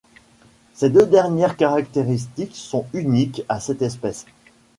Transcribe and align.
Ces 0.73 0.89
deux 0.89 1.05
dernières 1.05 1.55
caractéristiques 1.55 2.55
sont 2.55 2.87
uniques 2.91 3.43
à 3.47 3.59
cette 3.59 3.83
espèce. 3.83 4.25